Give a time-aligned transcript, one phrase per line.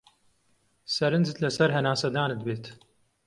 [0.93, 2.65] سەرنجت لەسەر هەناسەدانت بێت.